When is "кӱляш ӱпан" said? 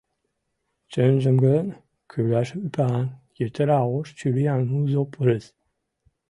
2.11-3.05